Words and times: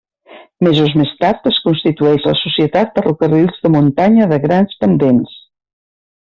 Mesos 0.67 0.93
més 1.01 1.11
tard 1.19 1.43
es 1.51 1.59
constitueix 1.65 2.25
la 2.29 2.33
societat 2.39 2.97
Ferrocarrils 2.97 3.61
de 3.67 3.73
Muntanya 3.77 4.31
de 4.33 4.41
Grans 4.47 4.81
Pendents. 4.83 5.37